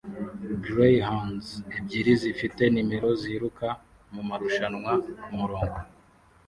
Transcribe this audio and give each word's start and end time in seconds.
Greyhounds 0.65 1.47
ebyiri 1.77 2.13
zifite 2.21 2.61
nimero 2.73 3.09
ziruka 3.21 3.67
mumarushanwa 4.13 4.91
kumurongo 5.23 5.79